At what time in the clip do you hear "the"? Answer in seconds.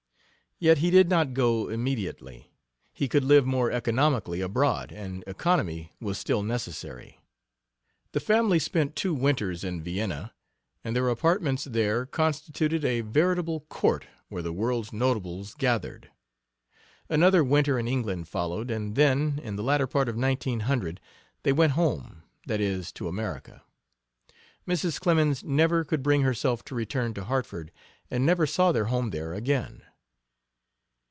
8.11-8.19, 14.43-14.53, 19.55-19.63